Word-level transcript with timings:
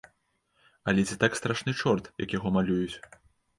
Але 0.91 1.01
ці 1.09 1.17
так 1.25 1.37
страшны 1.41 1.71
чорт, 1.83 2.11
як 2.25 2.29
яго 2.39 2.57
малююць? 2.59 2.97